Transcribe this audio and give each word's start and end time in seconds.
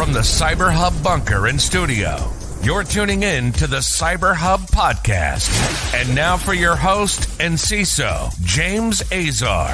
From 0.00 0.14
the 0.14 0.20
Cyber 0.20 0.72
Hub 0.72 0.94
bunker 1.02 1.48
and 1.48 1.60
studio, 1.60 2.32
you're 2.62 2.84
tuning 2.84 3.22
in 3.22 3.52
to 3.52 3.66
the 3.66 3.80
Cyber 3.80 4.34
Hub 4.34 4.60
podcast. 4.60 5.50
And 5.94 6.14
now 6.14 6.38
for 6.38 6.54
your 6.54 6.74
host 6.74 7.38
and 7.38 7.56
CISO, 7.56 8.32
James 8.42 9.02
Azar. 9.12 9.70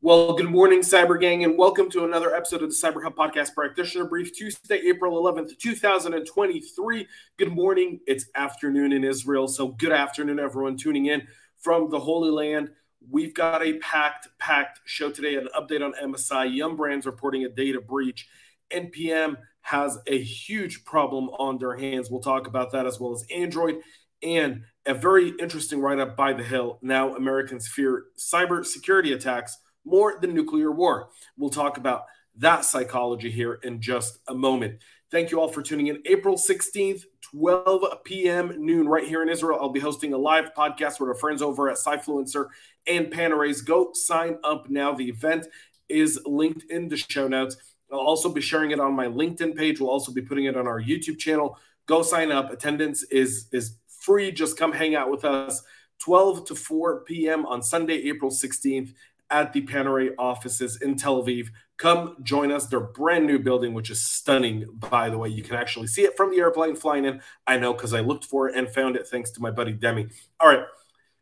Well, 0.00 0.32
good 0.32 0.48
morning, 0.48 0.80
Cyber 0.80 1.20
Gang, 1.20 1.44
and 1.44 1.58
welcome 1.58 1.90
to 1.90 2.06
another 2.06 2.34
episode 2.34 2.62
of 2.62 2.70
the 2.70 2.74
Cyber 2.74 3.02
Hub 3.02 3.14
Podcast 3.14 3.52
Practitioner 3.54 4.06
Brief, 4.06 4.34
Tuesday, 4.34 4.80
April 4.88 5.22
11th, 5.22 5.58
2023. 5.58 7.06
Good 7.36 7.52
morning. 7.52 8.00
It's 8.06 8.24
afternoon 8.34 8.94
in 8.94 9.04
Israel, 9.04 9.46
so 9.46 9.68
good 9.68 9.92
afternoon, 9.92 10.38
everyone 10.38 10.78
tuning 10.78 11.04
in 11.04 11.28
from 11.58 11.90
the 11.90 12.00
Holy 12.00 12.30
Land. 12.30 12.70
We've 13.10 13.34
got 13.34 13.62
a 13.62 13.78
packed, 13.78 14.28
packed 14.38 14.80
show 14.84 15.10
today. 15.10 15.36
An 15.36 15.48
update 15.58 15.84
on 15.84 15.94
MSI. 16.02 16.54
Yum 16.54 16.76
Brands 16.76 17.06
reporting 17.06 17.44
a 17.44 17.48
data 17.48 17.80
breach. 17.80 18.28
NPM 18.72 19.36
has 19.62 19.98
a 20.06 20.18
huge 20.20 20.84
problem 20.84 21.28
on 21.30 21.58
their 21.58 21.76
hands. 21.76 22.10
We'll 22.10 22.20
talk 22.20 22.46
about 22.46 22.72
that 22.72 22.86
as 22.86 23.00
well 23.00 23.12
as 23.12 23.24
Android 23.34 23.76
and 24.22 24.62
a 24.86 24.94
very 24.94 25.32
interesting 25.38 25.80
write 25.80 25.98
up 25.98 26.16
by 26.16 26.32
The 26.32 26.42
Hill. 26.42 26.78
Now, 26.82 27.14
Americans 27.14 27.68
fear 27.68 28.04
cyber 28.18 28.64
security 28.64 29.12
attacks 29.12 29.56
more 29.84 30.18
than 30.20 30.34
nuclear 30.34 30.72
war. 30.72 31.10
We'll 31.36 31.50
talk 31.50 31.76
about 31.78 32.04
that 32.36 32.64
psychology 32.64 33.30
here 33.30 33.54
in 33.62 33.80
just 33.80 34.18
a 34.28 34.34
moment. 34.34 34.78
Thank 35.10 35.30
you 35.30 35.40
all 35.40 35.48
for 35.48 35.62
tuning 35.62 35.86
in. 35.86 36.02
April 36.06 36.36
16th, 36.36 37.02
12 37.32 38.04
p.m. 38.04 38.54
noon, 38.64 38.88
right 38.88 39.06
here 39.06 39.22
in 39.22 39.28
Israel. 39.28 39.58
I'll 39.60 39.68
be 39.68 39.80
hosting 39.80 40.14
a 40.14 40.18
live 40.18 40.54
podcast 40.56 40.98
with 40.98 41.08
our 41.08 41.14
friends 41.14 41.42
over 41.42 41.68
at 41.68 41.76
Cyfluencer 41.76 42.46
and 42.86 43.10
Panorays. 43.10 43.60
Go 43.60 43.92
sign 43.92 44.38
up 44.44 44.70
now. 44.70 44.94
The 44.94 45.08
event 45.08 45.46
is 45.88 46.20
linked 46.24 46.70
in 46.70 46.88
the 46.88 46.96
show 46.96 47.28
notes. 47.28 47.56
I'll 47.92 47.98
also 47.98 48.30
be 48.30 48.40
sharing 48.40 48.70
it 48.70 48.80
on 48.80 48.94
my 48.94 49.06
LinkedIn 49.06 49.56
page. 49.56 49.80
We'll 49.80 49.90
also 49.90 50.12
be 50.12 50.22
putting 50.22 50.46
it 50.46 50.56
on 50.56 50.66
our 50.66 50.80
YouTube 50.80 51.18
channel. 51.18 51.58
Go 51.86 52.02
sign 52.02 52.32
up. 52.32 52.50
Attendance 52.50 53.02
is 53.04 53.48
is 53.52 53.76
free. 53.88 54.30
Just 54.30 54.58
come 54.58 54.72
hang 54.72 54.94
out 54.94 55.10
with 55.10 55.24
us. 55.24 55.62
12 56.00 56.46
to 56.46 56.54
4 56.54 57.00
p.m. 57.00 57.44
on 57.44 57.62
Sunday, 57.62 58.08
April 58.08 58.30
16th 58.30 58.94
at 59.30 59.52
the 59.52 59.62
Panoray 59.62 60.10
offices 60.18 60.80
in 60.80 60.96
Tel 60.96 61.22
Aviv. 61.22 61.48
Come 61.76 62.16
join 62.22 62.50
us. 62.50 62.66
Their 62.66 62.80
brand 62.80 63.26
new 63.26 63.38
building, 63.38 63.72
which 63.74 63.90
is 63.90 64.04
stunning, 64.04 64.66
by 64.74 65.10
the 65.10 65.18
way. 65.18 65.28
You 65.28 65.42
can 65.42 65.56
actually 65.56 65.86
see 65.86 66.02
it 66.02 66.16
from 66.16 66.30
the 66.30 66.38
airplane 66.38 66.74
flying 66.74 67.04
in. 67.04 67.20
I 67.46 67.56
know 67.58 67.72
because 67.72 67.94
I 67.94 68.00
looked 68.00 68.24
for 68.24 68.48
it 68.48 68.56
and 68.56 68.68
found 68.68 68.96
it 68.96 69.06
thanks 69.06 69.30
to 69.32 69.40
my 69.40 69.50
buddy 69.50 69.72
Demi. 69.72 70.08
All 70.40 70.48
right. 70.48 70.64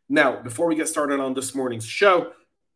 Now, 0.09 0.41
before 0.43 0.67
we 0.67 0.77
get 0.77 0.89
started 0.89 1.21
on 1.21 1.35
this 1.35 1.55
morning's 1.55 1.87
show, 1.87 2.33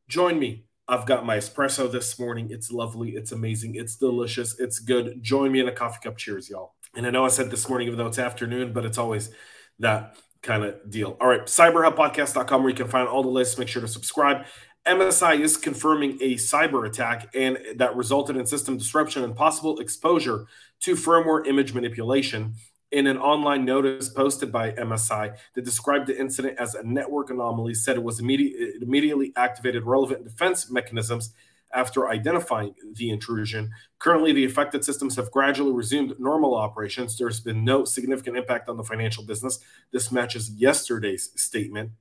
join 0.09 0.39
me. 0.39 0.65
I've 0.89 1.07
got 1.07 1.25
my 1.25 1.37
espresso 1.39 1.91
this 1.91 2.19
morning. 2.19 2.49
It's 2.51 2.73
lovely. 2.73 3.11
It's 3.11 3.31
amazing. 3.31 3.77
It's 3.77 3.95
delicious. 3.97 4.59
It's 4.59 4.81
good. 4.81 5.23
Join 5.23 5.53
me 5.53 5.61
in 5.61 5.69
a 5.69 5.73
coffee 5.73 6.01
cup. 6.03 6.17
Cheers, 6.17 6.51
y'all. 6.51 6.75
And 6.97 7.07
I 7.07 7.11
know 7.11 7.25
I 7.25 7.29
said 7.29 7.51
this 7.51 7.69
morning, 7.69 7.87
even 7.87 7.97
though 7.99 8.09
it's 8.09 8.19
afternoon, 8.19 8.73
but 8.73 8.85
it's 8.85 8.99
always 8.99 9.31
that 9.79 10.17
kind 10.43 10.65
of 10.65 10.91
deal. 10.91 11.17
All 11.21 11.29
right. 11.29 11.43
Cyberhubpodcast.com 11.43 12.63
where 12.63 12.71
you 12.71 12.77
can 12.77 12.89
find 12.89 13.09
all 13.09 13.23
the 13.23 13.29
lists. 13.29 13.57
Make 13.57 13.69
sure 13.69 13.83
to 13.83 13.89
subscribe. 13.89 14.47
MSI 14.91 15.39
is 15.39 15.57
confirming 15.57 16.19
a 16.21 16.35
cyber 16.35 16.85
attack 16.85 17.31
and 17.33 17.59
that 17.77 17.95
resulted 17.95 18.37
in 18.37 18.45
system 18.45 18.77
disruption 18.77 19.23
and 19.23 19.37
possible 19.37 19.79
exposure 19.79 20.47
to 20.81 20.97
firmware 20.97 21.47
image 21.47 21.73
manipulation. 21.73 22.55
In 22.91 23.07
an 23.07 23.17
online 23.19 23.65
notice 23.65 24.09
posted 24.09 24.51
by 24.51 24.73
MSI 24.73 25.37
that 25.55 25.65
described 25.65 26.09
the 26.09 26.19
incident 26.19 26.59
as 26.59 26.75
a 26.75 26.83
network 26.83 27.31
anomaly, 27.31 27.75
said 27.75 27.95
it 27.95 28.03
was 28.03 28.19
immediate, 28.19 28.83
immediately 28.83 29.33
activated 29.37 29.85
relevant 29.85 30.25
defense 30.25 30.69
mechanisms 30.73 31.33
after 31.73 32.09
identifying 32.09 32.75
the 32.95 33.11
intrusion. 33.11 33.71
Currently, 34.01 34.33
the 34.33 34.45
affected 34.45 34.85
systems 34.85 35.15
have 35.15 35.31
gradually 35.31 35.73
resumed 35.73 36.19
normal 36.19 36.57
operations. 36.57 37.17
There's 37.17 37.39
been 37.39 37.65
no 37.65 37.85
significant 37.85 38.37
impact 38.37 38.69
on 38.69 38.77
the 38.77 38.83
financial 38.83 39.25
business. 39.25 39.61
This 39.93 40.11
matches 40.11 40.51
yesterday's 40.51 41.31
statement. 41.37 41.93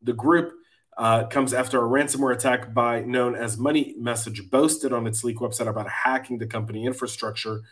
The 0.00 0.12
group 0.12 0.52
uh, 0.98 1.24
comes 1.26 1.54
after 1.54 1.78
a 1.78 1.88
ransomware 1.88 2.34
attack 2.34 2.74
by 2.74 3.00
known 3.00 3.36
as 3.36 3.56
Money 3.56 3.94
Message 3.96 4.50
boasted 4.50 4.92
on 4.92 5.06
its 5.06 5.22
leak 5.22 5.38
website 5.38 5.68
about 5.68 5.88
hacking 5.88 6.38
the 6.38 6.46
company 6.46 6.84
infrastructure. 6.86 7.62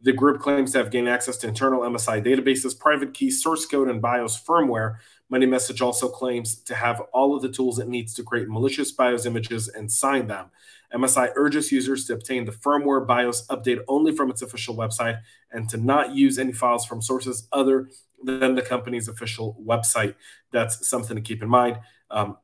The 0.00 0.12
group 0.12 0.40
claims 0.40 0.72
to 0.72 0.78
have 0.78 0.90
gained 0.90 1.08
access 1.08 1.36
to 1.38 1.48
internal 1.48 1.82
MSI 1.82 2.26
databases, 2.26 2.76
private 2.76 3.14
key, 3.14 3.30
source 3.30 3.66
code, 3.66 3.88
and 3.88 4.02
BIOS 4.02 4.42
firmware. 4.42 4.96
Money 5.30 5.46
Message 5.46 5.80
also 5.80 6.08
claims 6.08 6.56
to 6.56 6.74
have 6.74 7.00
all 7.12 7.36
of 7.36 7.42
the 7.42 7.48
tools 7.48 7.78
it 7.78 7.86
needs 7.86 8.14
to 8.14 8.24
create 8.24 8.48
malicious 8.48 8.90
BIOS 8.90 9.26
images 9.26 9.68
and 9.68 9.90
sign 9.90 10.26
them. 10.26 10.46
MSI 10.92 11.30
urges 11.36 11.70
users 11.70 12.04
to 12.06 12.14
obtain 12.14 12.44
the 12.44 12.52
firmware 12.52 13.06
BIOS 13.06 13.46
update 13.46 13.78
only 13.86 14.10
from 14.10 14.28
its 14.28 14.42
official 14.42 14.74
website 14.74 15.20
and 15.52 15.68
to 15.68 15.76
not 15.76 16.16
use 16.16 16.36
any 16.36 16.52
files 16.52 16.84
from 16.84 17.00
sources 17.00 17.46
other 17.52 17.88
than 18.24 18.56
the 18.56 18.62
company's 18.62 19.06
official 19.06 19.56
website. 19.64 20.16
That's 20.50 20.88
something 20.88 21.14
to 21.14 21.22
keep 21.22 21.44
in 21.44 21.48
mind. 21.48 21.78
Um, 22.10 22.38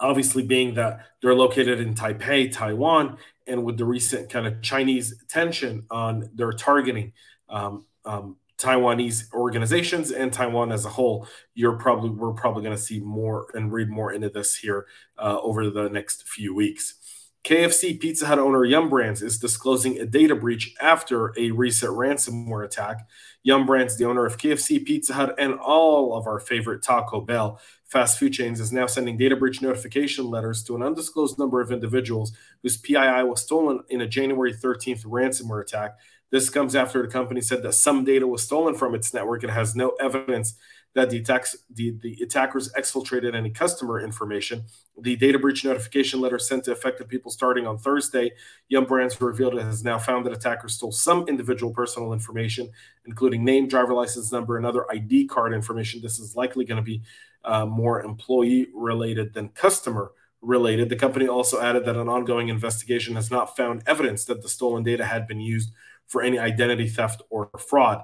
obviously 0.00 0.42
being 0.42 0.74
that 0.74 1.06
they're 1.20 1.34
located 1.34 1.80
in 1.80 1.94
Taipei, 1.94 2.52
Taiwan, 2.52 3.18
and 3.46 3.64
with 3.64 3.76
the 3.76 3.84
recent 3.84 4.30
kind 4.30 4.46
of 4.46 4.62
Chinese 4.62 5.14
tension 5.28 5.84
on 5.90 6.30
their 6.34 6.52
targeting 6.52 7.12
um, 7.48 7.84
um, 8.04 8.36
Taiwanese 8.58 9.32
organizations 9.32 10.10
and 10.10 10.32
Taiwan 10.32 10.72
as 10.72 10.84
a 10.84 10.90
whole, 10.90 11.26
you're 11.54 11.78
probably 11.78 12.10
we're 12.10 12.32
probably 12.32 12.62
going 12.62 12.76
to 12.76 12.82
see 12.82 13.00
more 13.00 13.46
and 13.54 13.72
read 13.72 13.88
more 13.88 14.12
into 14.12 14.28
this 14.28 14.56
here 14.56 14.86
uh, 15.18 15.38
over 15.40 15.70
the 15.70 15.88
next 15.88 16.28
few 16.28 16.54
weeks. 16.54 16.94
KFC 17.42 17.98
Pizza 17.98 18.26
Hut 18.26 18.38
owner 18.38 18.66
Yum 18.66 18.90
Brands 18.90 19.22
is 19.22 19.38
disclosing 19.38 19.98
a 19.98 20.04
data 20.04 20.34
breach 20.34 20.74
after 20.80 21.32
a 21.38 21.50
recent 21.52 21.92
ransomware 21.92 22.66
attack. 22.66 23.08
Yum 23.42 23.64
Brands, 23.64 23.96
the 23.96 24.04
owner 24.04 24.26
of 24.26 24.36
KFC, 24.36 24.84
Pizza 24.84 25.14
Hut, 25.14 25.34
and 25.38 25.54
all 25.54 26.14
of 26.14 26.26
our 26.26 26.38
favorite 26.38 26.82
Taco 26.82 27.22
Bell 27.22 27.58
fast 27.90 28.18
food 28.18 28.32
chains, 28.32 28.60
is 28.60 28.72
now 28.72 28.86
sending 28.86 29.16
data 29.16 29.36
breach 29.36 29.60
notification 29.60 30.26
letters 30.26 30.62
to 30.64 30.76
an 30.76 30.82
undisclosed 30.82 31.38
number 31.38 31.60
of 31.60 31.72
individuals 31.72 32.32
whose 32.62 32.76
PII 32.76 33.24
was 33.24 33.42
stolen 33.42 33.80
in 33.88 34.00
a 34.00 34.06
January 34.06 34.54
13th 34.54 35.04
ransomware 35.04 35.62
attack. 35.62 35.98
This 36.30 36.48
comes 36.48 36.76
after 36.76 37.02
the 37.02 37.08
company 37.08 37.40
said 37.40 37.64
that 37.64 37.72
some 37.72 38.04
data 38.04 38.26
was 38.26 38.42
stolen 38.42 38.74
from 38.76 38.94
its 38.94 39.12
network 39.12 39.42
and 39.42 39.50
has 39.50 39.74
no 39.74 39.90
evidence 40.00 40.54
that 40.94 41.10
the, 41.10 41.18
attacks, 41.18 41.56
the, 41.72 41.90
the 42.02 42.18
attackers 42.20 42.72
exfiltrated 42.72 43.34
any 43.34 43.50
customer 43.50 44.00
information. 44.00 44.64
The 45.00 45.14
data 45.16 45.38
breach 45.38 45.64
notification 45.64 46.20
letter 46.20 46.38
sent 46.38 46.64
to 46.64 46.72
affected 46.72 47.08
people 47.08 47.30
starting 47.30 47.66
on 47.66 47.78
Thursday. 47.78 48.32
Yum 48.68 48.86
Brands 48.86 49.20
revealed 49.20 49.54
it 49.54 49.62
has 49.62 49.84
now 49.84 49.98
found 49.98 50.26
that 50.26 50.32
attackers 50.32 50.74
stole 50.74 50.92
some 50.92 51.28
individual 51.28 51.72
personal 51.72 52.12
information, 52.12 52.70
including 53.06 53.44
name, 53.44 53.68
driver 53.68 53.94
license 53.94 54.32
number, 54.32 54.56
and 54.56 54.66
other 54.66 54.90
ID 54.90 55.28
card 55.28 55.52
information. 55.52 56.02
This 56.02 56.18
is 56.18 56.34
likely 56.34 56.64
going 56.64 56.76
to 56.76 56.82
be 56.82 57.02
uh, 57.44 57.66
more 57.66 58.02
employee 58.02 58.66
related 58.74 59.32
than 59.32 59.48
customer 59.50 60.12
related. 60.42 60.88
The 60.88 60.96
company 60.96 61.28
also 61.28 61.60
added 61.60 61.84
that 61.84 61.96
an 61.96 62.08
ongoing 62.08 62.48
investigation 62.48 63.14
has 63.14 63.30
not 63.30 63.56
found 63.56 63.82
evidence 63.86 64.24
that 64.24 64.42
the 64.42 64.48
stolen 64.48 64.82
data 64.82 65.04
had 65.04 65.26
been 65.26 65.40
used 65.40 65.70
for 66.06 66.22
any 66.22 66.38
identity 66.38 66.88
theft 66.88 67.22
or 67.30 67.50
fraud. 67.58 68.02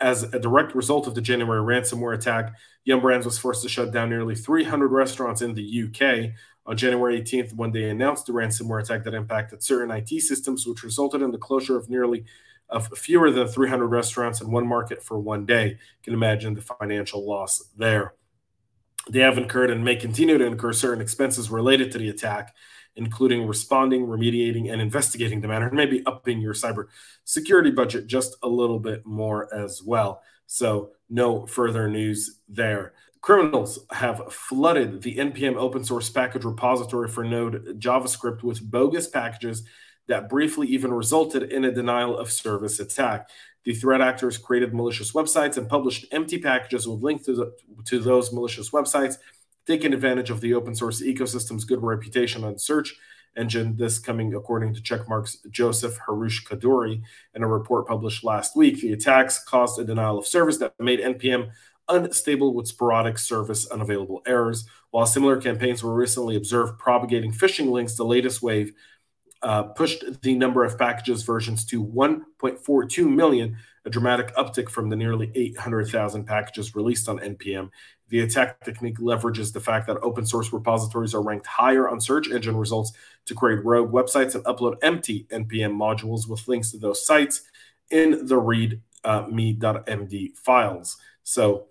As 0.00 0.24
a 0.24 0.38
direct 0.38 0.74
result 0.74 1.06
of 1.06 1.14
the 1.14 1.20
January 1.20 1.60
ransomware 1.60 2.14
attack, 2.14 2.54
Yum 2.84 3.00
Brands 3.00 3.24
was 3.24 3.38
forced 3.38 3.62
to 3.62 3.68
shut 3.68 3.92
down 3.92 4.10
nearly 4.10 4.34
300 4.34 4.88
restaurants 4.88 5.40
in 5.40 5.54
the 5.54 5.84
UK 5.84 6.32
on 6.66 6.76
January 6.76 7.20
18th 7.20 7.54
when 7.54 7.72
they 7.72 7.88
announced 7.88 8.26
the 8.26 8.32
ransomware 8.32 8.82
attack 8.82 9.04
that 9.04 9.14
impacted 9.14 9.62
certain 9.62 9.90
IT 9.90 10.08
systems, 10.20 10.66
which 10.66 10.82
resulted 10.82 11.22
in 11.22 11.30
the 11.30 11.38
closure 11.38 11.76
of 11.76 11.88
nearly 11.88 12.24
of 12.70 12.88
fewer 12.98 13.30
than 13.30 13.46
300 13.46 13.86
restaurants 13.86 14.40
in 14.40 14.50
one 14.50 14.66
market 14.66 15.02
for 15.02 15.18
one 15.18 15.44
day. 15.44 15.68
You 15.68 16.02
can 16.02 16.14
imagine 16.14 16.54
the 16.54 16.62
financial 16.62 17.26
loss 17.26 17.62
there. 17.76 18.14
They 19.10 19.20
have 19.20 19.36
incurred 19.36 19.70
and 19.70 19.84
may 19.84 19.96
continue 19.96 20.38
to 20.38 20.46
incur 20.46 20.72
certain 20.72 21.02
expenses 21.02 21.50
related 21.50 21.92
to 21.92 21.98
the 21.98 22.08
attack, 22.08 22.54
including 22.96 23.46
responding, 23.46 24.06
remediating, 24.06 24.72
and 24.72 24.80
investigating 24.80 25.40
the 25.40 25.48
matter, 25.48 25.66
and 25.66 25.76
maybe 25.76 26.02
upping 26.06 26.40
your 26.40 26.54
cyber 26.54 26.86
security 27.24 27.70
budget 27.70 28.06
just 28.06 28.36
a 28.42 28.48
little 28.48 28.78
bit 28.78 29.04
more 29.04 29.52
as 29.54 29.82
well. 29.82 30.22
So, 30.46 30.90
no 31.10 31.46
further 31.46 31.88
news 31.88 32.40
there. 32.48 32.92
Criminals 33.20 33.86
have 33.90 34.32
flooded 34.32 35.00
the 35.00 35.16
NPM 35.16 35.56
open 35.56 35.82
source 35.84 36.10
package 36.10 36.44
repository 36.44 37.08
for 37.08 37.24
Node 37.24 37.80
JavaScript 37.80 38.42
with 38.42 38.70
bogus 38.70 39.08
packages 39.08 39.64
that 40.08 40.28
briefly 40.28 40.68
even 40.68 40.92
resulted 40.92 41.50
in 41.50 41.64
a 41.64 41.72
denial 41.72 42.18
of 42.18 42.30
service 42.30 42.80
attack. 42.80 43.30
The 43.64 43.74
threat 43.74 44.02
actors 44.02 44.36
created 44.36 44.74
malicious 44.74 45.12
websites 45.12 45.56
and 45.56 45.68
published 45.68 46.06
empty 46.12 46.38
packages 46.38 46.86
with 46.86 47.00
links 47.00 47.24
to, 47.24 47.52
to 47.86 47.98
those 47.98 48.32
malicious 48.32 48.70
websites, 48.70 49.16
taking 49.66 49.92
advantage 49.92 50.30
of 50.30 50.40
the 50.40 50.54
open 50.54 50.74
source 50.74 51.02
ecosystem's 51.02 51.64
good 51.64 51.82
reputation 51.82 52.44
on 52.44 52.58
search 52.58 52.94
engine. 53.36 53.76
This 53.76 53.98
coming 53.98 54.34
according 54.34 54.74
to 54.74 54.80
Checkmarx 54.80 55.46
Jossef 55.50 55.98
Harush 56.06 56.46
Kadouri 56.46 57.02
in 57.34 57.42
a 57.42 57.48
report 57.48 57.86
published 57.86 58.24
last 58.24 58.56
week. 58.56 58.80
The 58.80 58.92
attacks 58.92 59.42
caused 59.42 59.78
a 59.78 59.84
denial 59.84 60.18
of 60.18 60.26
service 60.26 60.58
that 60.58 60.74
made 60.78 61.00
NPM 61.00 61.50
unstable 61.88 62.54
with 62.54 62.68
sporadic 62.68 63.18
service 63.18 63.66
unavailable 63.70 64.22
errors. 64.26 64.66
While 64.90 65.06
similar 65.06 65.40
campaigns 65.40 65.82
were 65.82 65.94
recently 65.94 66.36
observed 66.36 66.78
propagating 66.78 67.32
phishing 67.32 67.70
links, 67.70 67.96
the 67.96 68.04
latest 68.04 68.42
wave 68.42 68.72
uh, 69.42 69.64
pushed 69.64 70.22
the 70.22 70.34
number 70.34 70.64
of 70.64 70.78
packages 70.78 71.22
versions 71.22 71.66
to 71.66 71.84
1.42 71.84 73.14
million, 73.14 73.56
a 73.84 73.90
dramatic 73.90 74.34
uptick 74.36 74.70
from 74.70 74.88
the 74.88 74.96
nearly 74.96 75.30
800,000 75.34 76.24
packages 76.24 76.74
released 76.74 77.08
on 77.10 77.18
NPM. 77.18 77.68
The 78.14 78.20
attack 78.20 78.64
technique 78.64 78.98
leverages 78.98 79.52
the 79.52 79.58
fact 79.58 79.88
that 79.88 79.96
open 79.96 80.24
source 80.24 80.52
repositories 80.52 81.16
are 81.16 81.20
ranked 81.20 81.48
higher 81.48 81.88
on 81.88 82.00
search 82.00 82.30
engine 82.30 82.56
results 82.56 82.92
to 83.26 83.34
create 83.34 83.64
rogue 83.64 83.90
websites 83.90 84.36
and 84.36 84.44
upload 84.44 84.76
empty 84.82 85.26
NPM 85.32 85.74
modules 85.74 86.28
with 86.28 86.46
links 86.46 86.70
to 86.70 86.78
those 86.78 87.04
sites 87.04 87.42
in 87.90 88.24
the 88.28 88.38
read 88.38 88.80
uh, 89.02 89.26
me.md 89.28 90.38
files. 90.38 90.96
So 91.24 91.66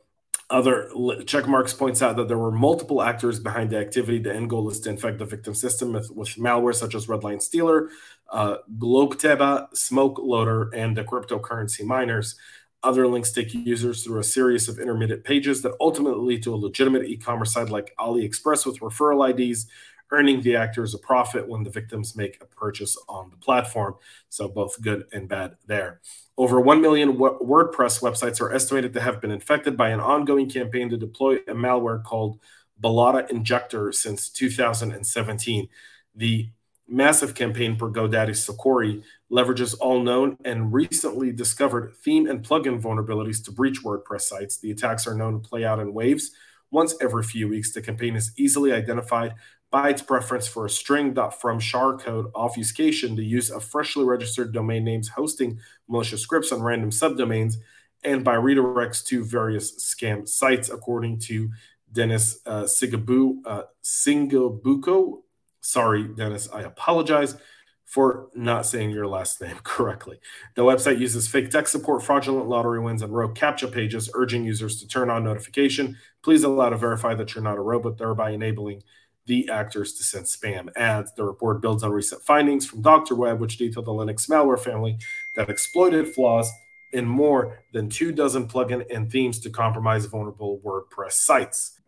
other 0.50 0.90
Checkmarx 0.94 1.78
points 1.78 2.02
out 2.02 2.18
that 2.18 2.28
there 2.28 2.38
were 2.38 2.52
multiple 2.52 3.02
actors 3.02 3.40
behind 3.40 3.70
the 3.70 3.78
activity. 3.78 4.20
The 4.20 4.36
end 4.36 4.50
goal 4.50 4.70
is 4.70 4.82
to 4.82 4.90
infect 4.90 5.20
the 5.20 5.26
victim 5.26 5.56
system 5.56 5.94
with, 5.94 6.12
with 6.12 6.28
malware 6.36 6.76
such 6.76 6.94
as 6.94 7.08
Redline 7.08 7.42
Stealer, 7.42 7.88
uh, 8.30 8.58
Glupteba, 8.78 9.74
Smoke 9.78 10.20
Loader, 10.20 10.72
and 10.74 10.98
the 10.98 11.06
cryptocurrency 11.06 11.86
miners. 11.86 12.36
Other 12.84 13.08
links 13.08 13.32
take 13.32 13.54
users 13.54 14.04
through 14.04 14.20
a 14.20 14.24
series 14.24 14.68
of 14.68 14.78
intermittent 14.78 15.24
pages 15.24 15.62
that 15.62 15.76
ultimately 15.80 16.36
lead 16.36 16.44
to 16.44 16.54
a 16.54 16.58
legitimate 16.58 17.06
e-commerce 17.06 17.54
site 17.54 17.70
like 17.70 17.96
AliExpress 17.98 18.66
with 18.66 18.82
referral 18.82 19.30
IDs, 19.30 19.68
earning 20.12 20.42
the 20.42 20.56
actors 20.58 20.94
a 20.94 20.98
profit 20.98 21.48
when 21.48 21.64
the 21.64 21.70
victims 21.70 22.16
make 22.16 22.38
a 22.42 22.46
purchase 22.46 22.98
on 23.08 23.30
the 23.30 23.38
platform. 23.38 23.96
So 24.28 24.50
both 24.50 24.82
good 24.82 25.06
and 25.14 25.30
bad 25.30 25.56
there. 25.66 26.02
Over 26.38 26.60
1 26.60 26.82
million 26.82 27.16
WordPress 27.18 28.02
websites 28.02 28.42
are 28.42 28.54
estimated 28.54 28.92
to 28.94 29.02
have 29.02 29.22
been 29.22 29.32
infected 29.32 29.78
by 29.78 29.90
an 29.90 30.02
ongoing 30.02 30.50
campaign 30.50 30.90
to 30.90 30.98
deploy 30.98 31.38
a 31.48 31.54
malware 31.54 32.04
called 32.04 32.40
Balada 32.82 33.30
Injector 33.30 33.92
since 33.94 34.30
2017. 34.30 35.70
The 36.16 36.50
massive 36.94 37.34
campaign 37.34 37.76
per 37.76 37.90
GoDaddy 37.90 38.36
Sucuri 38.36 39.04
leverages 39.32 39.76
all 39.80 40.02
known 40.02 40.38
and 40.46 40.72
recently 40.72 41.32
discovered 41.32 41.94
theme 42.04 42.30
and 42.30 42.46
plugin 42.46 42.80
vulnerabilities 42.80 43.44
to 43.46 43.52
breach 43.52 43.84
WordPress 43.84 44.22
sites. 44.22 44.60
The 44.60 44.72
attacks 44.72 45.08
are 45.08 45.16
known 45.16 45.42
to 45.42 45.50
play 45.50 45.66
out 45.66 45.80
in 45.80 45.94
waves. 45.94 46.32
Once 46.70 46.96
every 47.02 47.24
few 47.24 47.50
weeks, 47.50 47.74
the 47.74 47.82
campaign 47.82 48.16
is 48.16 48.32
easily 48.38 48.72
identified 48.72 49.34
by 49.72 49.90
its 49.90 50.04
preference 50.04 50.48
for 50.48 50.68
a 50.68 50.70
String.fromCharCode 50.70 52.32
obfuscation, 52.36 53.16
the 53.16 53.26
use 53.26 53.50
of 53.50 53.64
freshly 53.64 54.06
registered 54.06 54.54
domain 54.54 54.84
names 54.84 55.10
hosting 55.10 55.60
malicious 55.90 56.22
scripts 56.22 56.52
on 56.52 56.62
random 56.62 56.92
subdomains, 56.92 57.56
and 58.04 58.24
by 58.24 58.36
redirects 58.36 59.04
to 59.06 59.26
various 59.26 59.84
scam 59.84 60.30
sites, 60.30 60.70
according 60.70 61.18
to 61.18 61.50
Dennis 61.92 62.40
uh, 62.46 62.64
Sigabu, 62.64 63.38
uh, 63.46 63.64
Singabuko. 63.84 65.24
Sorry, 65.64 66.04
Dennis, 66.04 66.50
I 66.54 66.64
apologize 66.64 67.38
for 67.86 68.28
not 68.36 68.66
saying 68.66 68.92
your 68.92 69.08
last 69.08 69.42
name 69.42 69.58
correctly. 69.64 70.20
The 70.56 70.64
website 70.64 71.00
uses 71.00 71.28
fake 71.28 71.52
tech 71.52 71.70
support, 71.70 72.04
fraudulent 72.04 72.50
lottery 72.50 72.82
wins, 72.82 73.02
and 73.02 73.16
rogue 73.16 73.36
CAPTCHA 73.36 73.72
pages, 73.72 74.10
urging 74.14 74.44
users 74.44 74.82
to 74.82 74.88
turn 74.88 75.10
on 75.10 75.24
notification. 75.24 75.98
Please 76.22 76.44
allow 76.44 76.70
to 76.70 76.78
verify 76.78 77.16
that 77.16 77.34
you're 77.34 77.44
not 77.44 77.58
a 77.58 77.62
robot, 77.62 77.98
thereby 77.98 78.32
enabling 78.32 78.84
the 79.26 79.50
actors 79.50 79.94
to 79.94 80.04
send 80.04 80.26
spam 80.26 80.68
ads. 80.76 81.14
The 81.14 81.24
report 81.24 81.62
builds 81.62 81.82
on 81.82 81.92
recent 81.92 82.22
findings 82.24 82.66
from 82.66 82.82
Dr. 82.82 83.16
Web, 83.16 83.40
which 83.40 83.58
detailed 83.58 83.86
the 83.86 83.92
Linux 83.92 84.30
malware 84.30 84.60
family 84.60 84.98
that 85.38 85.50
exploited 85.50 86.14
flaws 86.14 86.52
in 86.92 87.06
more 87.06 87.64
than 87.72 87.90
two 87.90 88.12
dozen 88.12 88.50
plugin 88.50 88.86
and 88.94 89.10
themes 89.10 89.40
to 89.40 89.50
compromise 89.50 90.06
vulnerable 90.08 90.60
WordPress 90.66 91.14
sites. 91.14 91.80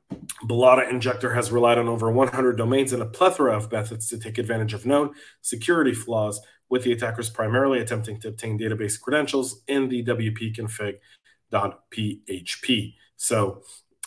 Balada 0.43 0.89
Injector 0.89 1.33
has 1.33 1.51
relied 1.51 1.77
on 1.77 1.87
over 1.87 2.11
100 2.11 2.57
domains 2.57 2.91
and 2.93 3.01
a 3.01 3.05
plethora 3.05 3.55
of 3.55 3.71
methods 3.71 4.09
to 4.09 4.19
take 4.19 4.37
advantage 4.37 4.73
of 4.73 4.85
known 4.85 5.13
security 5.41 5.93
flaws, 5.93 6.41
with 6.69 6.83
the 6.83 6.91
attackers 6.91 7.29
primarily 7.29 7.79
attempting 7.79 8.19
to 8.19 8.27
obtain 8.29 8.59
database 8.59 8.99
credentials 8.99 9.61
in 9.67 9.87
the 9.87 10.03
wp-config.php. 10.03 12.93
So 13.17 13.61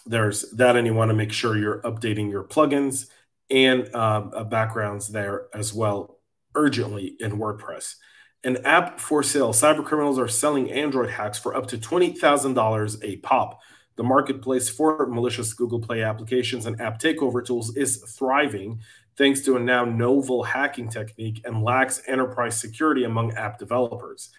there's 0.06 0.50
that, 0.52 0.76
and 0.76 0.86
you 0.86 0.94
want 0.94 1.10
to 1.10 1.14
make 1.14 1.32
sure 1.32 1.56
you're 1.56 1.82
updating 1.82 2.30
your 2.30 2.44
plugins 2.44 3.06
and 3.50 3.94
um, 3.94 4.32
uh, 4.34 4.44
backgrounds 4.44 5.08
there 5.08 5.46
as 5.54 5.72
well 5.72 6.18
urgently 6.54 7.16
in 7.20 7.38
WordPress. 7.38 7.94
An 8.44 8.58
app 8.64 9.00
for 9.00 9.22
sale. 9.22 9.52
Cyber 9.52 9.84
criminals 9.84 10.18
are 10.18 10.28
selling 10.28 10.70
Android 10.70 11.10
hacks 11.10 11.38
for 11.38 11.56
up 11.56 11.66
to 11.68 11.78
$20,000 11.78 13.04
a 13.04 13.16
pop. 13.16 13.60
The 13.98 14.04
marketplace 14.04 14.68
for 14.68 15.06
malicious 15.08 15.52
Google 15.52 15.80
Play 15.80 16.04
applications 16.04 16.66
and 16.66 16.80
app 16.80 17.00
takeover 17.00 17.44
tools 17.44 17.76
is 17.76 17.96
thriving 17.96 18.78
thanks 19.16 19.40
to 19.40 19.56
a 19.56 19.60
now 19.60 19.84
novel 19.84 20.44
hacking 20.44 20.88
technique 20.88 21.40
and 21.44 21.64
lax 21.64 22.00
enterprise 22.06 22.60
security 22.60 23.02
among 23.02 23.34
app 23.34 23.58
developers. 23.58 24.30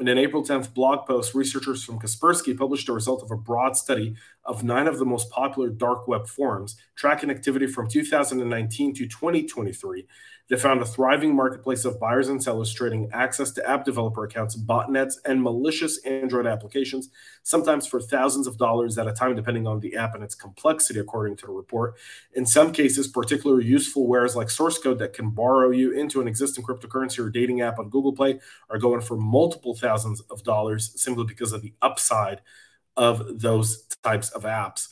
In 0.00 0.08
an 0.08 0.18
April 0.18 0.42
10th 0.42 0.74
blog 0.74 1.06
post, 1.06 1.32
researchers 1.32 1.84
from 1.84 2.00
Kaspersky 2.00 2.58
published 2.58 2.88
a 2.88 2.92
result 2.92 3.22
of 3.22 3.30
a 3.30 3.36
broad 3.36 3.76
study 3.76 4.16
of 4.44 4.64
nine 4.64 4.88
of 4.88 4.98
the 4.98 5.04
most 5.04 5.30
popular 5.30 5.68
dark 5.68 6.08
web 6.08 6.26
forums, 6.26 6.76
tracking 6.96 7.30
activity 7.30 7.68
from 7.68 7.88
2019 7.88 8.94
to 8.94 9.06
2023 9.06 10.08
they 10.48 10.56
found 10.56 10.80
a 10.80 10.86
thriving 10.86 11.36
marketplace 11.36 11.84
of 11.84 12.00
buyers 12.00 12.28
and 12.28 12.42
sellers 12.42 12.72
trading 12.72 13.10
access 13.12 13.50
to 13.52 13.68
app 13.68 13.84
developer 13.84 14.24
accounts, 14.24 14.56
botnets, 14.56 15.14
and 15.26 15.42
malicious 15.42 15.98
Android 16.04 16.46
applications, 16.46 17.10
sometimes 17.42 17.86
for 17.86 18.00
thousands 18.00 18.46
of 18.46 18.56
dollars 18.56 18.96
at 18.96 19.06
a 19.06 19.12
time, 19.12 19.36
depending 19.36 19.66
on 19.66 19.80
the 19.80 19.94
app 19.96 20.14
and 20.14 20.24
its 20.24 20.34
complexity, 20.34 20.98
according 21.00 21.36
to 21.36 21.46
the 21.46 21.52
report. 21.52 21.96
In 22.32 22.46
some 22.46 22.72
cases, 22.72 23.08
particularly 23.08 23.66
useful 23.66 24.06
wares 24.06 24.34
like 24.34 24.48
source 24.48 24.78
code 24.78 24.98
that 25.00 25.12
can 25.12 25.30
borrow 25.30 25.70
you 25.70 25.92
into 25.92 26.20
an 26.20 26.28
existing 26.28 26.64
cryptocurrency 26.64 27.18
or 27.18 27.28
dating 27.28 27.60
app 27.60 27.78
on 27.78 27.90
Google 27.90 28.12
Play 28.12 28.40
are 28.70 28.78
going 28.78 29.02
for 29.02 29.16
multiple 29.16 29.74
thousands 29.74 30.20
of 30.22 30.42
dollars 30.44 30.92
simply 30.96 31.24
because 31.24 31.52
of 31.52 31.60
the 31.60 31.74
upside 31.82 32.40
of 32.96 33.40
those 33.40 33.84
types 34.02 34.30
of 34.30 34.42
apps. 34.42 34.88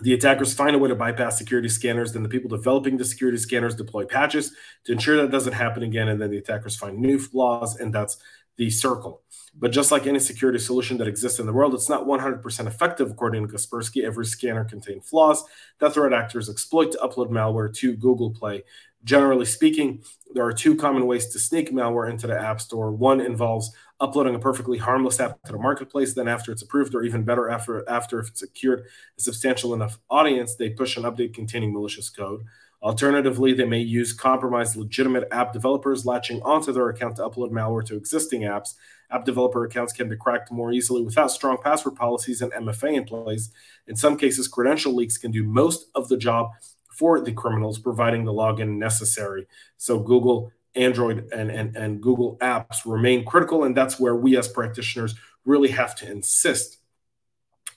The 0.00 0.14
attackers 0.14 0.54
find 0.54 0.74
a 0.74 0.78
way 0.78 0.88
to 0.88 0.94
bypass 0.94 1.36
security 1.36 1.68
scanners. 1.68 2.12
Then 2.12 2.22
the 2.22 2.28
people 2.28 2.48
developing 2.48 2.96
the 2.96 3.04
security 3.04 3.38
scanners 3.38 3.74
deploy 3.74 4.06
patches 4.06 4.52
to 4.84 4.92
ensure 4.92 5.16
that 5.16 5.30
doesn't 5.30 5.52
happen 5.52 5.82
again. 5.82 6.08
And 6.08 6.20
then 6.20 6.30
the 6.30 6.38
attackers 6.38 6.76
find 6.76 6.98
new 6.98 7.18
flaws, 7.18 7.78
and 7.78 7.94
that's 7.94 8.16
the 8.56 8.70
circle. 8.70 9.22
But 9.54 9.70
just 9.70 9.92
like 9.92 10.06
any 10.06 10.18
security 10.18 10.58
solution 10.58 10.96
that 10.98 11.08
exists 11.08 11.38
in 11.38 11.46
the 11.46 11.52
world, 11.52 11.74
it's 11.74 11.88
not 11.88 12.06
100% 12.06 12.66
effective, 12.66 13.10
according 13.10 13.46
to 13.46 13.52
Kaspersky. 13.52 14.02
Every 14.02 14.24
scanner 14.24 14.64
contains 14.64 15.08
flaws 15.08 15.44
that 15.78 15.92
threat 15.92 16.14
actors 16.14 16.48
exploit 16.48 16.92
to 16.92 16.98
upload 16.98 17.28
malware 17.28 17.74
to 17.76 17.94
Google 17.94 18.30
Play. 18.30 18.64
Generally 19.04 19.46
speaking, 19.46 20.02
there 20.32 20.44
are 20.44 20.52
two 20.52 20.74
common 20.76 21.06
ways 21.06 21.26
to 21.28 21.38
sneak 21.38 21.70
malware 21.70 22.08
into 22.08 22.26
the 22.26 22.38
App 22.38 22.60
Store. 22.60 22.92
One 22.92 23.20
involves 23.20 23.72
uploading 24.02 24.34
a 24.34 24.38
perfectly 24.38 24.78
harmless 24.78 25.20
app 25.20 25.40
to 25.44 25.52
the 25.52 25.58
marketplace. 25.58 26.12
Then, 26.12 26.28
after 26.28 26.52
it's 26.52 26.60
approved, 26.60 26.94
or 26.94 27.04
even 27.04 27.22
better, 27.22 27.48
after 27.48 27.88
after 27.88 28.20
if 28.20 28.28
it's 28.28 28.40
secured 28.40 28.84
a 29.16 29.20
substantial 29.20 29.72
enough 29.72 29.98
audience, 30.10 30.56
they 30.56 30.70
push 30.70 30.96
an 30.96 31.04
update 31.04 31.32
containing 31.32 31.72
malicious 31.72 32.10
code. 32.10 32.44
Alternatively, 32.82 33.52
they 33.54 33.64
may 33.64 33.78
use 33.78 34.12
compromised 34.12 34.74
legitimate 34.74 35.28
app 35.30 35.52
developers 35.52 36.04
latching 36.04 36.42
onto 36.42 36.72
their 36.72 36.88
account 36.88 37.16
to 37.16 37.22
upload 37.22 37.52
malware 37.52 37.86
to 37.86 37.96
existing 37.96 38.42
apps. 38.42 38.74
App 39.12 39.24
developer 39.24 39.64
accounts 39.64 39.92
can 39.92 40.08
be 40.08 40.16
cracked 40.16 40.50
more 40.50 40.72
easily 40.72 41.00
without 41.00 41.30
strong 41.30 41.58
password 41.62 41.94
policies 41.94 42.42
and 42.42 42.52
MFA 42.52 42.94
in 42.94 43.04
place. 43.04 43.50
In 43.86 43.94
some 43.94 44.16
cases, 44.16 44.48
credential 44.48 44.94
leaks 44.96 45.16
can 45.16 45.30
do 45.30 45.44
most 45.44 45.90
of 45.94 46.08
the 46.08 46.16
job 46.16 46.50
for 46.88 47.20
the 47.20 47.32
criminals, 47.32 47.78
providing 47.78 48.24
the 48.24 48.32
login 48.32 48.78
necessary. 48.78 49.46
So 49.76 50.00
Google 50.00 50.50
Android 50.74 51.28
and, 51.32 51.50
and, 51.50 51.76
and 51.76 52.00
Google 52.00 52.38
apps 52.38 52.78
remain 52.86 53.24
critical. 53.24 53.64
And 53.64 53.76
that's 53.76 54.00
where 54.00 54.16
we 54.16 54.36
as 54.36 54.48
practitioners 54.48 55.14
really 55.44 55.70
have 55.70 55.94
to 55.96 56.10
insist 56.10 56.78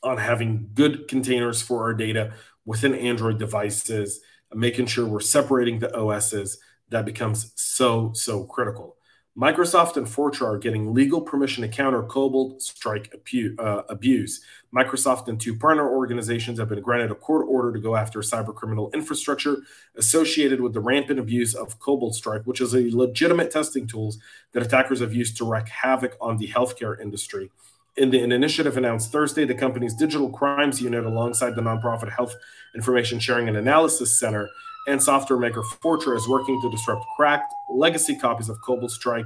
on 0.03 0.17
having 0.17 0.69
good 0.73 1.07
containers 1.07 1.61
for 1.61 1.83
our 1.83 1.93
data 1.93 2.33
within 2.65 2.93
Android 2.93 3.39
devices, 3.39 4.21
making 4.53 4.85
sure 4.85 5.05
we're 5.05 5.19
separating 5.19 5.79
the 5.79 5.93
OSs. 5.95 6.57
That 6.89 7.05
becomes 7.05 7.51
so, 7.55 8.11
so 8.13 8.43
critical. 8.43 8.94
Microsoft 9.37 9.97
and 9.97 10.07
Fortra 10.07 10.43
are 10.43 10.57
getting 10.57 10.93
legal 10.93 11.19
permission 11.19 11.61
to 11.61 11.67
counter 11.67 12.01
Cobalt 12.03 12.61
Strike 12.61 13.13
uh, 13.59 13.81
abuse. 13.89 14.39
Microsoft 14.73 15.27
and 15.27 15.39
two 15.39 15.57
partner 15.57 15.89
organizations 15.89 16.57
have 16.57 16.69
been 16.69 16.81
granted 16.81 17.11
a 17.11 17.15
court 17.15 17.45
order 17.49 17.73
to 17.73 17.79
go 17.79 17.97
after 17.97 18.19
cybercriminal 18.19 18.93
infrastructure 18.93 19.57
associated 19.97 20.61
with 20.61 20.73
the 20.73 20.79
rampant 20.79 21.19
abuse 21.19 21.53
of 21.53 21.79
Cobalt 21.79 22.15
Strike, 22.15 22.43
which 22.45 22.61
is 22.61 22.73
a 22.73 22.89
legitimate 22.95 23.51
testing 23.51 23.85
tool 23.85 24.15
that 24.53 24.63
attackers 24.63 25.01
have 25.01 25.13
used 25.13 25.35
to 25.35 25.43
wreak 25.43 25.67
havoc 25.67 26.15
on 26.21 26.37
the 26.37 26.47
healthcare 26.47 26.97
industry. 26.97 27.51
In 27.97 28.11
the, 28.11 28.21
an 28.21 28.31
initiative 28.31 28.77
announced 28.77 29.11
Thursday, 29.11 29.43
the 29.43 29.53
company's 29.53 29.95
digital 29.95 30.29
crimes 30.29 30.81
unit, 30.81 31.05
alongside 31.05 31.55
the 31.55 31.61
nonprofit 31.61 32.09
Health 32.09 32.35
Information 32.73 33.19
Sharing 33.19 33.49
and 33.49 33.57
Analysis 33.57 34.17
Center, 34.17 34.49
and 34.87 35.01
software 35.01 35.39
maker 35.39 35.61
Fortra 35.61 36.15
is 36.15 36.27
working 36.27 36.61
to 36.61 36.69
disrupt 36.69 37.05
cracked 37.15 37.53
legacy 37.69 38.15
copies 38.15 38.49
of 38.49 38.61
Cobalt 38.61 38.91
Strike 38.91 39.25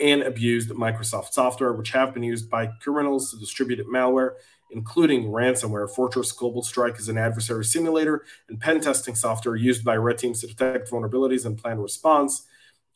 and 0.00 0.22
abused 0.22 0.70
Microsoft 0.70 1.32
software, 1.32 1.72
which 1.72 1.90
have 1.90 2.14
been 2.14 2.22
used 2.22 2.48
by 2.48 2.66
criminals 2.80 3.30
to 3.30 3.38
distribute 3.38 3.84
malware, 3.88 4.34
including 4.70 5.24
ransomware. 5.24 5.92
Fortra's 5.92 6.32
Cobalt 6.32 6.66
Strike 6.66 6.98
is 6.98 7.08
an 7.08 7.18
adversary 7.18 7.64
simulator 7.64 8.24
and 8.48 8.60
pen 8.60 8.80
testing 8.80 9.14
software 9.14 9.56
used 9.56 9.84
by 9.84 9.96
red 9.96 10.18
teams 10.18 10.40
to 10.40 10.46
detect 10.46 10.90
vulnerabilities 10.90 11.46
and 11.46 11.58
plan 11.58 11.80
response. 11.80 12.46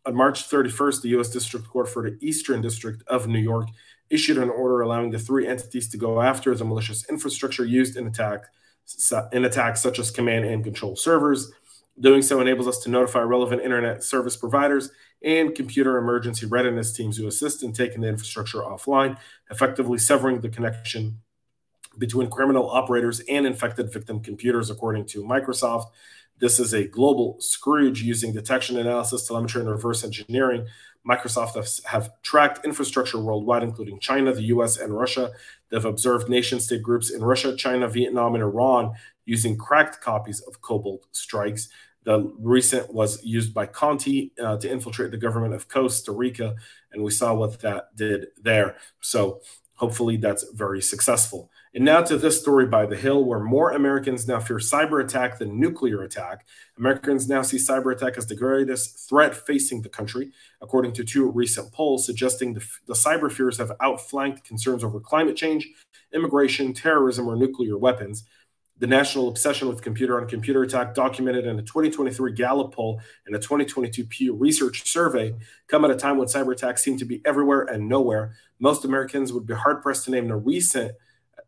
on 0.05 0.15
March 0.15 0.49
31st, 0.49 1.03
the 1.03 1.09
U.S. 1.11 1.31
District 1.31 1.67
Court 1.67 1.89
for 1.89 2.03
the 2.03 2.19
Eastern 2.21 2.61
District 2.61 3.03
of 3.07 3.27
New 3.27 3.39
York 3.39 3.69
issued 4.11 4.37
an 4.37 4.51
order 4.51 4.83
allowing 4.83 5.11
the 5.11 5.19
three 5.19 5.47
entities 5.47 5.89
to 5.89 5.97
go 5.97 6.21
after 6.21 6.55
the 6.55 6.65
malicious 6.65 7.09
infrastructure 7.09 7.65
used 7.65 7.97
in 7.97 8.07
attack 8.07 8.45
in 9.33 9.45
attacks 9.45 9.81
such 9.81 9.99
as 9.99 10.11
command 10.11 10.45
and 10.45 10.65
control 10.65 10.97
servers. 10.97 11.53
Doing 12.01 12.23
so 12.23 12.41
enables 12.41 12.67
us 12.67 12.79
to 12.81 12.91
notify 12.91 13.21
relevant 13.21 13.63
internet 13.63 14.03
service 14.03 14.37
providers 14.37 14.91
and 15.23 15.55
computer 15.55 15.99
emergency 15.99 16.47
readiness 16.47 16.93
teams 16.93 17.17
who 17.17 17.27
assist 17.27 17.63
in 17.63 17.73
taking 17.73 18.01
the 18.01 18.09
infrastructure 18.09 18.59
offline, 18.59 19.19
effectively 19.51 19.99
severing 19.99 20.41
the 20.41 20.49
connection 20.49 21.21
between 21.99 22.31
criminal 22.31 22.71
operators 22.71 23.21
and 23.29 23.47
infected 23.47 23.93
victim 23.93 24.21
computers, 24.21 24.71
according 24.71 25.05
to 25.05 25.23
Microsoft. 25.23 25.91
This 26.39 26.59
is 26.59 26.73
a 26.73 26.89
global 26.89 27.37
Scrooge 27.41 28.03
using 28.03 28.33
detection 28.33 28.79
analysis, 28.79 29.27
telemetry, 29.27 29.61
and 29.61 29.71
reverse 29.71 30.03
engineering. 30.03 30.67
Microsoft 31.07 31.55
have, 31.57 31.69
have 31.85 32.23
tracked 32.23 32.65
infrastructure 32.65 33.21
worldwide, 33.21 33.63
including 33.63 34.01
China, 34.01 34.33
the 34.33 34.45
US, 34.45 34.79
and 34.79 34.97
Russia. 34.97 35.33
They've 35.69 35.85
observed 35.85 36.29
nation 36.29 36.59
state 36.59 36.83
groups 36.83 37.11
in 37.11 37.23
Russia, 37.23 37.55
China, 37.55 37.89
Vietnam, 37.89 38.35
and 38.35 38.43
Iran 38.43 38.95
using 39.25 39.57
cracked 39.57 40.01
copies 40.01 40.41
of 40.41 40.61
Cobalt 40.61 41.07
strikes. 41.13 41.69
The 42.05 42.33
recent 42.39 42.93
was 42.93 43.23
used 43.25 43.55
by 43.55 43.67
Conti 43.67 44.33
uh, 44.43 44.57
to 44.59 44.71
infiltrate 44.71 45.13
the 45.13 45.17
government 45.17 45.55
of 45.55 45.69
Costa 45.69 46.13
Rica, 46.13 46.57
and 46.93 47.05
we 47.05 47.11
saw 47.11 47.35
what 47.35 47.61
that 47.61 47.95
did 47.97 48.29
there. 48.43 48.77
So 49.01 49.41
hopefully 49.83 50.17
that's 50.17 50.45
very 50.53 50.81
successful. 50.81 51.51
And 51.75 51.85
now 51.85 52.03
to 52.03 52.17
this 52.17 52.41
story 52.41 52.67
by 52.67 52.87
The 52.87 52.97
Hill, 52.97 53.25
where 53.25 53.41
more 53.41 53.73
Americans 53.73 54.29
now 54.29 54.39
fear 54.39 54.59
cyber 54.59 55.03
attack 55.03 55.39
than 55.39 55.59
nuclear 55.59 56.03
attack. 56.03 56.47
Americans 56.79 57.29
now 57.29 57.43
see 57.43 57.57
cyber 57.57 57.93
attack 57.93 58.17
as 58.17 58.27
the 58.27 58.37
greatest 58.37 59.09
threat 59.09 59.35
facing 59.35 59.83
the 59.83 59.89
country, 59.89 60.31
according 60.61 60.93
to 60.93 61.05
two 61.05 61.29
recent 61.31 61.73
polls 61.73 62.07
suggesting 62.07 62.55
the, 62.55 62.65
the 62.87 62.95
cyber 62.95 63.33
fears 63.33 63.59
have 63.59 63.73
outflanked 63.81 64.45
concerns 64.45 64.85
over 64.85 65.01
climate 65.01 65.35
change, 65.35 65.69
immigration, 66.13 66.73
terrorism, 66.75 67.27
or 67.27 67.35
nuclear 67.35 67.77
weapons. 67.77 68.25
The 68.83 68.89
national 68.89 69.29
obsession 69.29 69.69
with 69.69 69.81
computer 69.81 70.21
on 70.21 70.27
computer 70.27 70.65
attack, 70.65 70.93
documented 70.93 71.47
in 71.47 71.57
a 71.57 71.63
2023 71.63 72.33
Gallup 72.33 72.75
poll 72.75 73.01
and 73.27 73.37
a 73.37 73.39
2022 73.39 74.05
Pew 74.07 74.35
Research 74.35 74.91
survey, 74.91 75.37
come 75.69 75.85
at 75.85 75.93
a 75.93 75.95
time 75.95 76.19
when 76.19 76.27
cyber 76.27 76.51
attacks 76.51 76.83
seem 76.83 76.99
to 76.99 77.05
be 77.05 77.23
everywhere 77.25 77.63
and 77.63 77.89
nowhere. 77.89 78.33
Most 78.59 78.85
Americans 78.85 79.33
would 79.33 79.47
be 79.47 79.55
hard 79.55 79.83
pressed 79.83 80.07
to 80.07 80.11
name 80.11 80.33
a 80.33 80.37
recent 80.37 80.97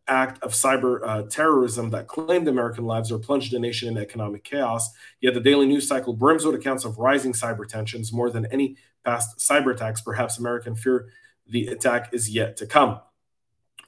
act 0.07 0.41
of 0.43 0.53
cyber 0.53 1.01
uh, 1.03 1.23
terrorism 1.23 1.89
that 1.89 2.07
claimed 2.07 2.47
American 2.47 2.85
lives 2.85 3.11
or 3.11 3.19
plunged 3.19 3.51
the 3.51 3.59
nation 3.59 3.89
in 3.89 4.01
economic 4.01 4.45
chaos. 4.45 4.91
Yet 5.19 5.33
the 5.33 5.41
daily 5.41 5.65
news 5.65 5.89
cycle 5.89 6.13
brims 6.13 6.45
with 6.45 6.55
accounts 6.55 6.85
of 6.85 6.99
rising 6.99 7.33
cyber 7.33 7.67
tensions 7.67 8.13
more 8.13 8.29
than 8.29 8.45
any 8.45 8.77
past 9.03 9.39
cyber 9.39 9.73
attacks. 9.73 9.99
Perhaps 9.99 10.39
American 10.39 10.77
fear 10.77 11.09
the 11.45 11.67
attack 11.67 12.13
is 12.13 12.29
yet 12.29 12.55
to 12.55 12.65
come. 12.65 13.01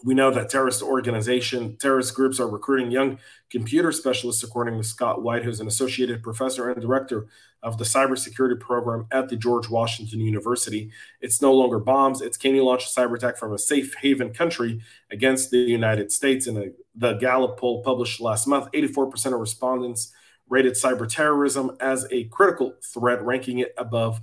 We 0.04 0.14
know 0.14 0.30
that 0.32 0.50
terrorist 0.50 0.84
organization, 0.84 1.76
terrorist 1.78 2.14
groups 2.14 2.40
are 2.40 2.48
recruiting 2.48 2.92
young 2.92 3.18
computer 3.50 3.92
specialists, 3.92 4.44
according 4.44 4.78
to 4.78 4.84
Scott 4.84 5.24
White, 5.24 5.44
who's 5.44 5.60
an 5.60 5.68
associated 5.68 6.22
professor 6.22 6.70
and 6.70 6.80
director 6.80 7.28
of 7.64 7.78
the 7.78 7.84
cybersecurity 7.84 8.60
program 8.60 9.08
at 9.12 9.30
the 9.30 9.36
George 9.36 9.70
Washington 9.70 10.20
University. 10.20 10.92
It's 11.20 11.42
no 11.42 11.54
longer 11.54 11.80
bombs. 11.80 12.22
It's 12.22 12.38
can 12.38 12.54
you 12.54 12.64
launch 12.64 12.86
a 12.86 12.90
cyber 12.90 13.16
attack 13.16 13.38
from 13.38 13.54
a 13.54 13.58
safe 13.58 13.96
haven 13.96 14.34
country 14.34 14.82
against 15.10 15.50
the 15.50 15.58
United 15.58 16.12
States? 16.12 16.46
In 16.46 16.58
a, 16.58 16.66
the 16.96 17.14
Gallup 17.14 17.58
poll 17.58 17.82
published 17.82 18.22
last 18.22 18.48
month, 18.48 18.72
84% 18.74 19.34
of 19.34 19.40
respondents 19.40 20.14
rated 20.50 20.74
cyber 20.74 21.08
terrorism 21.08 21.76
as 21.80 22.08
a 22.12 22.26
critical 22.26 22.74
threat, 22.94 23.22
ranking 23.24 23.60
it 23.60 23.74
above 23.78 24.22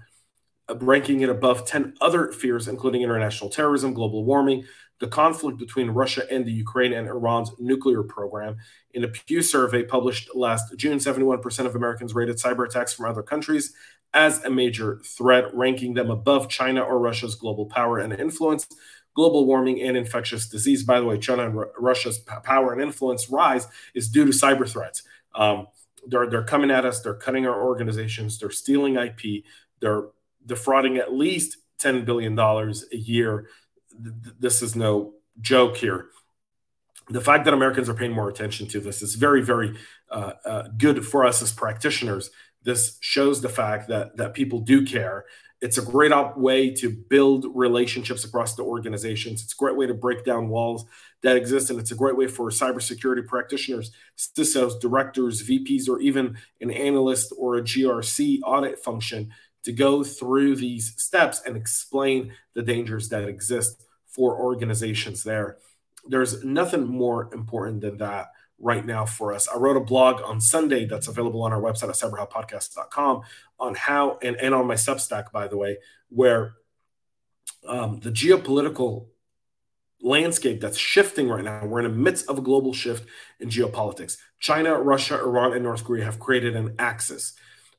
ranking 0.81 1.21
it 1.21 1.29
above 1.29 1.67
10 1.67 1.95
other 2.01 2.33
fears, 2.33 2.69
including 2.69 3.03
international 3.03 3.51
terrorism, 3.51 3.93
global 3.93 4.25
warming, 4.25 4.65
the 5.01 5.09
conflict 5.09 5.59
between 5.59 5.91
Russia 5.91 6.25
and 6.31 6.45
the 6.45 6.53
Ukraine 6.53 6.93
and 6.93 7.09
Iran's 7.09 7.51
nuclear 7.59 8.03
program. 8.03 8.57
In 8.93 9.05
a 9.05 9.09
Pew 9.09 9.43
survey 9.43 9.83
published 9.83 10.35
last 10.35 10.77
June, 10.77 10.99
71% 10.99 11.67
of 11.67 11.75
Americans 11.75 12.15
rated 12.15 12.37
cyber 12.37 12.67
attacks 12.67 12.95
from 12.95 13.07
other 13.07 13.23
countries 13.23 13.73
as 14.13 14.45
a 14.45 14.51
major 14.51 15.01
threat, 15.05 15.53
ranking 15.55 15.95
them 15.95 16.11
above 16.11 16.49
China 16.49 16.81
or 16.81 16.99
Russia's 17.01 17.35
global 17.35 17.67
power 17.67 17.99
and 17.99 18.13
influence. 18.13 18.67
Global 19.17 19.47
warming 19.47 19.81
and 19.81 19.97
infectious 19.97 20.49
disease. 20.49 20.83
By 20.83 20.99
the 20.99 21.07
way, 21.07 21.19
China 21.19 21.47
and 21.47 21.57
R- 21.57 21.71
Russia's 21.79 22.19
p- 22.19 22.35
power 22.43 22.73
and 22.73 22.83
influence 22.83 23.31
rise 23.31 23.67
is 23.95 24.09
due 24.09 24.25
to 24.25 24.33
cyber 24.33 24.69
threats. 24.69 25.03
Um, 25.37 25.69
they're, 26.09 26.29
they're 26.29 26.45
coming 26.45 26.71
at 26.71 26.85
us, 26.85 27.01
they're 27.01 27.15
cutting 27.15 27.47
our 27.47 27.63
organizations, 27.63 28.39
they're 28.39 28.51
stealing 28.51 28.97
IP, 28.97 29.45
they're 29.81 30.09
defrauding 30.45 30.99
at 30.99 31.13
least 31.15 31.59
$10 31.81 32.05
billion 32.05 32.39
a 32.39 32.97
year 32.97 33.47
th- 34.03 34.37
this 34.39 34.63
is 34.63 34.77
no 34.77 35.15
joke 35.41 35.77
here. 35.77 36.09
The 37.11 37.21
fact 37.21 37.45
that 37.45 37.55
Americans 37.55 37.89
are 37.89 37.95
paying 37.95 38.13
more 38.13 38.29
attention 38.29 38.67
to 38.69 38.81
this 38.81 39.03
is 39.03 39.15
very, 39.15 39.43
very 39.43 39.77
uh, 40.11 40.33
uh, 40.45 40.69
good 40.79 41.07
for 41.07 41.27
us 41.27 41.43
as 41.43 41.53
practitioners. 41.53 42.31
This 42.63 42.97
shows 43.01 43.43
the 43.43 43.49
fact 43.49 43.89
that 43.89 44.17
that 44.17 44.33
people 44.33 44.61
do 44.61 44.87
care. 44.87 45.27
It's 45.61 45.79
a 45.79 45.83
great 45.83 46.13
op- 46.13 46.37
way 46.37 46.71
to 46.75 46.91
build 46.91 47.47
relationships 47.55 48.25
across 48.25 48.55
the 48.55 48.63
organizations. 48.63 49.43
It's 49.43 49.53
a 49.53 49.57
great 49.57 49.77
way 49.77 49.87
to 49.87 49.95
break 49.95 50.25
down 50.25 50.49
walls 50.49 50.85
that 51.23 51.37
exist, 51.37 51.71
and 51.71 51.79
it's 51.79 51.91
a 51.91 51.95
great 51.95 52.17
way 52.17 52.27
for 52.27 52.51
cybersecurity 52.51 53.27
practitioners, 53.27 53.91
CISOs, 54.17 54.81
directors, 54.81 55.47
VPs, 55.49 55.89
or 55.89 56.01
even 56.01 56.37
an 56.61 56.71
analyst 56.71 57.33
or 57.39 57.57
a 57.57 57.63
GRC 57.63 58.41
audit 58.45 58.79
function 58.79 59.31
to 59.65 59.73
go 59.73 60.05
through 60.05 60.57
these 60.57 60.95
steps 60.97 61.43
and 61.45 61.57
explain 61.57 62.33
the 62.55 62.63
dangers 62.63 63.09
that 63.09 63.29
exist 63.29 63.85
for 64.07 64.39
organizations 64.39 65.23
there. 65.25 65.59
There's 66.07 66.45
nothing 66.45 66.87
more 66.87 67.33
important 67.35 67.81
than 67.81 67.99
that 67.99 68.29
right 68.59 68.85
now 68.85 69.05
for 69.05 69.33
us. 69.33 69.49
I 69.49 69.59
wrote 69.59 69.77
a 69.77 69.81
blog 69.81 70.23
on 70.23 70.41
Sunday 70.41 70.85
that's 70.85 71.09
available 71.09 71.43
on 71.43 71.53
our 71.53 71.61
website 71.61 71.89
at 71.89 71.97
cyberhubpodcast.com 71.97 73.23
on 73.59 73.75
how, 73.75 74.19
and, 74.23 74.37
and 74.37 74.55
on 74.55 74.67
my 74.67 74.75
Substack, 74.75 75.33
by 75.33 75.49
the 75.49 75.57
way, 75.57 75.79
where 76.09 76.55
um, 77.67 78.01
the 78.01 78.11
geopolitical 78.11 79.07
landscape 80.05 80.61
that's 80.61 80.77
shifting 80.77 81.29
right 81.29 81.43
now. 81.43 81.65
We're 81.65 81.81
in 81.81 81.91
the 81.91 81.99
midst 81.99 82.29
of 82.29 82.39
a 82.39 82.43
global 82.43 82.75
shift 82.75 83.09
in 83.41 83.49
geopolitics. 83.49 84.19
China, 84.39 84.75
Russia, 84.75 85.19
Iran, 85.19 85.55
and 85.55 85.63
North 85.63 85.83
Korea 85.83 86.05
have 86.05 86.21
created 86.21 86.55
an 86.55 86.75
axis 86.79 87.33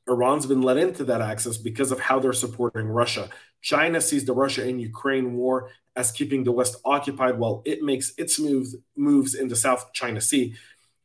Iran's 0.08 0.46
been 0.46 0.62
let 0.62 0.76
into 0.76 1.04
that 1.04 1.20
access 1.20 1.56
because 1.56 1.90
of 1.90 2.00
how 2.00 2.18
they're 2.18 2.32
supporting 2.32 2.86
Russia. 2.86 3.28
China 3.60 4.00
sees 4.00 4.24
the 4.24 4.32
Russia 4.32 4.62
and 4.66 4.80
Ukraine 4.80 5.34
war 5.34 5.70
as 5.96 6.12
keeping 6.12 6.44
the 6.44 6.52
West 6.52 6.76
occupied 6.84 7.38
while 7.38 7.62
it 7.64 7.82
makes 7.82 8.12
its 8.16 8.38
moves 8.38 8.76
moves 8.96 9.34
in 9.34 9.48
the 9.48 9.56
South 9.56 9.92
China 9.92 10.20
Sea. 10.20 10.54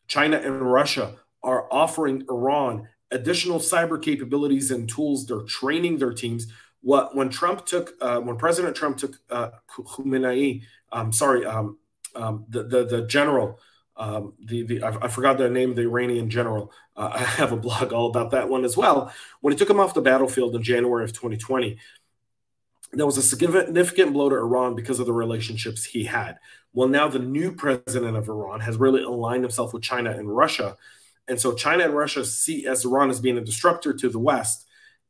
China 0.07 0.37
and 0.37 0.61
Russia 0.61 1.15
are 1.41 1.67
offering 1.71 2.23
Iran 2.29 2.87
additional 3.09 3.59
cyber 3.59 4.01
capabilities 4.01 4.71
and 4.71 4.87
tools. 4.87 5.25
They're 5.25 5.41
training 5.41 5.97
their 5.97 6.13
teams. 6.13 6.47
What 6.81 7.15
when 7.15 7.29
Trump 7.29 7.65
took 7.65 7.93
uh, 8.01 8.19
when 8.19 8.37
President 8.37 8.75
Trump 8.75 8.97
took 8.97 9.15
uh, 9.29 9.49
Khamenei, 9.69 10.63
um, 10.91 11.11
sorry, 11.11 11.45
um, 11.45 11.77
um, 12.15 12.45
the, 12.49 12.63
the 12.63 12.85
the 12.85 13.01
general 13.07 13.59
um, 13.97 14.33
the, 14.43 14.63
the 14.63 14.83
I, 14.83 15.07
forgot 15.07 15.37
the 15.37 15.49
name 15.49 15.71
of 15.71 15.75
the 15.75 15.83
Iranian 15.83 16.29
general. 16.29 16.71
Uh, 16.95 17.11
I 17.15 17.19
have 17.19 17.51
a 17.51 17.57
blog 17.57 17.93
all 17.93 18.09
about 18.09 18.31
that 18.31 18.49
one 18.49 18.65
as 18.65 18.75
well. 18.77 19.13
When 19.41 19.53
he 19.53 19.57
took 19.57 19.69
him 19.69 19.79
off 19.79 19.93
the 19.93 20.01
battlefield 20.01 20.55
in 20.55 20.63
January 20.63 21.03
of 21.03 21.13
2020, 21.13 21.77
that 22.93 23.05
was 23.05 23.17
a 23.17 23.21
significant 23.21 24.13
blow 24.13 24.29
to 24.29 24.35
Iran 24.35 24.75
because 24.75 24.99
of 24.99 25.05
the 25.05 25.13
relationships 25.13 25.85
he 25.85 26.03
had. 26.03 26.37
Well, 26.73 26.89
now 26.89 27.07
the 27.07 27.19
new 27.19 27.53
president 27.53 28.17
of 28.17 28.27
Iran 28.27 28.59
has 28.61 28.77
really 28.77 29.03
aligned 29.03 29.43
himself 29.43 29.73
with 29.73 29.83
China 29.83 30.11
and 30.11 30.35
Russia. 30.35 30.75
And 31.27 31.39
so 31.39 31.53
China 31.53 31.85
and 31.85 31.95
Russia 31.95 32.25
see 32.25 32.67
as 32.67 32.83
Iran 32.85 33.09
as 33.09 33.19
being 33.19 33.37
a 33.37 33.43
disruptor 33.43 33.93
to 33.93 34.09
the 34.09 34.19
West. 34.19 34.67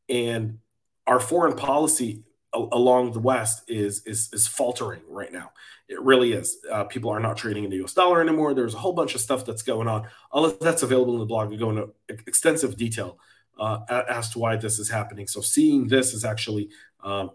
And 0.09 0.59
our 1.07 1.19
foreign 1.19 1.55
policy 1.55 2.23
along 2.53 3.13
the 3.13 3.19
West 3.19 3.63
is, 3.67 4.05
is, 4.05 4.29
is 4.33 4.47
faltering 4.47 5.01
right 5.07 5.31
now. 5.31 5.51
It 5.87 6.01
really 6.01 6.33
is. 6.33 6.57
Uh, 6.69 6.85
people 6.85 7.09
are 7.09 7.19
not 7.19 7.37
trading 7.37 7.63
in 7.63 7.69
the 7.69 7.83
US 7.83 7.93
dollar 7.93 8.21
anymore. 8.21 8.53
There's 8.53 8.73
a 8.73 8.77
whole 8.77 8.93
bunch 8.93 9.15
of 9.15 9.21
stuff 9.21 9.45
that's 9.45 9.61
going 9.61 9.87
on. 9.87 10.07
All 10.31 10.45
of 10.45 10.59
that's 10.59 10.83
available 10.83 11.13
in 11.13 11.19
the 11.19 11.25
blog. 11.25 11.49
We 11.49 11.57
go 11.57 11.69
into 11.69 11.89
extensive 12.09 12.77
detail 12.77 13.17
uh, 13.59 14.03
as 14.09 14.29
to 14.31 14.39
why 14.39 14.55
this 14.55 14.79
is 14.79 14.89
happening. 14.89 15.27
So 15.27 15.41
seeing 15.41 15.87
this 15.87 16.13
is 16.13 16.25
actually 16.25 16.69
um, 17.03 17.31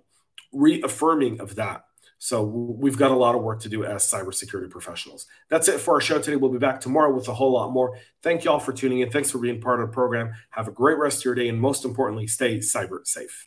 reaffirming 0.53 1.41
of 1.41 1.55
that. 1.57 1.85
So 2.19 2.43
we've 2.43 2.97
got 2.97 3.11
a 3.11 3.15
lot 3.15 3.35
of 3.35 3.43
work 3.43 3.61
to 3.61 3.69
do 3.69 3.85
as 3.85 4.11
cybersecurity 4.11 4.71
professionals. 4.71 5.27
That's 5.51 5.69
it 5.69 5.81
for 5.81 5.95
our 5.95 6.01
show 6.01 6.19
today. 6.19 6.37
We'll 6.37 6.51
be 6.51 6.59
back 6.59 6.81
tomorrow 6.81 7.15
with 7.15 7.29
a 7.29 7.35
whole 7.35 7.53
lot 7.53 7.73
more. 7.73 7.99
Thank 8.23 8.45
you 8.45 8.51
all 8.51 8.59
for 8.59 8.73
tuning 8.73 9.01
in. 9.01 9.11
Thanks 9.11 9.31
for 9.31 9.39
being 9.39 9.61
part 9.61 9.81
of 9.81 9.89
the 9.89 9.93
program. 9.93 10.33
Have 10.51 10.67
a 10.67 10.73
great 10.73 10.99
rest 10.99 11.19
of 11.19 11.25
your 11.27 11.35
day, 11.35 11.49
and 11.49 11.61
most 11.61 11.85
importantly, 11.85 12.27
stay 12.27 12.59
cyber 12.59 13.07
safe. 13.07 13.47